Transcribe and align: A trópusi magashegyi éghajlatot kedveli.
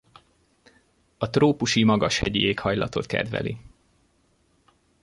A 1.17 1.29
trópusi 1.29 1.83
magashegyi 1.83 2.41
éghajlatot 2.41 3.05
kedveli. 3.05 3.57